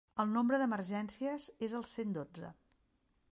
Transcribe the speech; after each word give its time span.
El 0.21 0.29
nombre 0.35 0.59
d'emergències 0.61 1.45
és 1.67 1.77
el 1.81 1.87
cent 1.91 2.17
dotze. 2.17 2.51